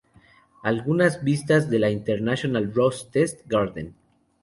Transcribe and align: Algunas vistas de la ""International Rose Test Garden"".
Algunas 0.63 1.23
vistas 1.23 1.69
de 1.69 1.77
la 1.77 1.91
""International 1.91 2.73
Rose 2.73 3.07
Test 3.11 3.41
Garden"". 3.45 3.93